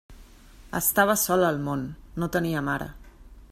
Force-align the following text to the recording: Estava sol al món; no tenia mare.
Estava 0.79 1.15
sol 1.25 1.45
al 1.49 1.61
món; 1.67 1.85
no 2.23 2.33
tenia 2.37 2.67
mare. 2.71 2.91